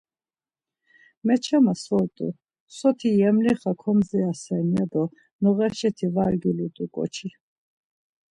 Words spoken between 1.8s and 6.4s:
so’rt̆u, soti Yemlixa komdzirasen ya do noğaşati var